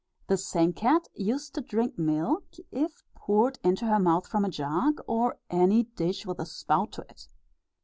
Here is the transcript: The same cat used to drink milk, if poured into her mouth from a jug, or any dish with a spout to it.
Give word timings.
The 0.29 0.37
same 0.37 0.73
cat 0.73 1.09
used 1.13 1.53
to 1.53 1.61
drink 1.61 1.99
milk, 1.99 2.55
if 2.71 3.03
poured 3.13 3.59
into 3.63 3.85
her 3.85 3.99
mouth 3.99 4.25
from 4.27 4.43
a 4.43 4.49
jug, 4.49 4.99
or 5.05 5.37
any 5.51 5.83
dish 5.83 6.25
with 6.25 6.39
a 6.39 6.45
spout 6.47 6.91
to 6.93 7.03
it. 7.03 7.27